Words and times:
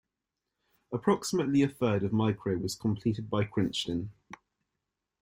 Approximately 0.91 1.61
a 1.61 1.69
third 1.69 2.01
of 2.01 2.11
Micro 2.11 2.57
was 2.57 2.73
completed 2.73 3.29
by 3.29 3.43
Crichton. 3.43 4.09